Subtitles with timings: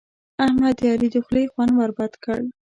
[0.45, 2.39] احمد د علي د خولې خوند ور بد کړ.